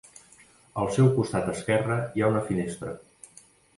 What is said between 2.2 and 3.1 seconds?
ha una finestra.